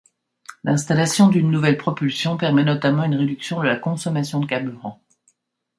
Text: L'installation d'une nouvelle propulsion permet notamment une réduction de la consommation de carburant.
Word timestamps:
L'installation 0.63 1.27
d'une 1.27 1.51
nouvelle 1.51 1.77
propulsion 1.77 2.35
permet 2.35 2.63
notamment 2.63 3.03
une 3.03 3.13
réduction 3.17 3.59
de 3.59 3.67
la 3.67 3.75
consommation 3.75 4.39
de 4.39 4.47
carburant. 4.47 4.99